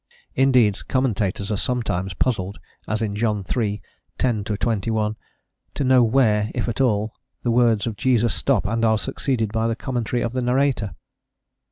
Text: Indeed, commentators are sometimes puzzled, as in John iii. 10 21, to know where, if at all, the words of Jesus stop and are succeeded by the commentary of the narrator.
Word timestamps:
Indeed, 0.33 0.87
commentators 0.87 1.51
are 1.51 1.57
sometimes 1.57 2.15
puzzled, 2.15 2.57
as 2.87 3.03
in 3.03 3.15
John 3.15 3.43
iii. 3.55 3.83
10 4.17 4.43
21, 4.45 5.15
to 5.75 5.83
know 5.83 6.01
where, 6.03 6.49
if 6.55 6.67
at 6.67 6.81
all, 6.81 7.13
the 7.43 7.51
words 7.51 7.85
of 7.85 7.97
Jesus 7.97 8.33
stop 8.33 8.65
and 8.65 8.83
are 8.83 8.97
succeeded 8.97 9.51
by 9.51 9.67
the 9.67 9.75
commentary 9.75 10.23
of 10.23 10.31
the 10.31 10.41
narrator. 10.41 10.95